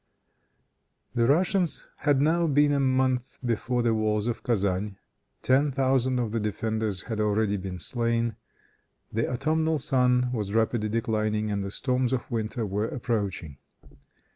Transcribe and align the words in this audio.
The 1.13 1.27
Russians 1.27 1.87
had 1.97 2.19
now 2.21 2.47
been 2.47 2.71
a 2.71 2.79
month 2.79 3.37
before 3.45 3.83
the 3.83 3.93
walls 3.93 4.25
of 4.25 4.41
Kezan. 4.41 4.97
Ten 5.43 5.71
thousand 5.71 6.17
of 6.17 6.31
the 6.31 6.39
defenders 6.39 7.03
had 7.03 7.19
already 7.19 7.55
been 7.55 7.77
slain. 7.77 8.35
The 9.13 9.31
autumnal 9.31 9.77
sun 9.77 10.31
was 10.31 10.55
rapidly 10.55 10.89
declining, 10.89 11.51
and 11.51 11.63
the 11.63 11.69
storms 11.69 12.13
of 12.13 12.31
winter 12.31 12.65
were 12.65 12.87
approaching. 12.87 13.59